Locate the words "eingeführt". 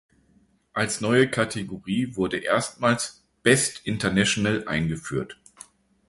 4.67-5.39